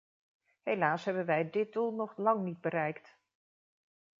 Helaas 0.65 1.05
hebben 1.05 1.25
wij 1.25 1.49
dit 1.49 1.73
doel 1.73 1.91
nog 1.93 2.17
lang 2.17 2.43
niet 2.43 2.61
bereikt. 2.61 3.17